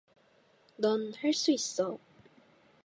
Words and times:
넌 0.81 1.11
할 1.13 1.31
수 1.31 1.51
있어. 1.51 1.99